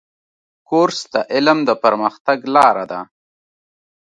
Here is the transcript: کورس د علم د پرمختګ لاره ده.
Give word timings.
کورس 0.69 0.99
د 1.13 1.15
علم 1.33 1.57
د 1.65 1.69
پرمختګ 1.83 2.39
لاره 2.55 2.85
ده. 2.91 2.99